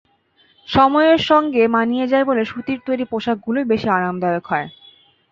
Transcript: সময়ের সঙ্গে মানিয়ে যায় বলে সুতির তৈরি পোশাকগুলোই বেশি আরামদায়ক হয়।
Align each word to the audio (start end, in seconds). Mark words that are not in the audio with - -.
সময়ের 0.67 1.19
সঙ্গে 1.29 1.63
মানিয়ে 1.67 2.05
যায় 2.07 2.25
বলে 2.25 2.43
সুতির 2.45 2.79
তৈরি 2.85 3.05
পোশাকগুলোই 3.11 3.65
বেশি 3.71 3.87
আরামদায়ক 3.89 4.45
হয়। 4.47 4.67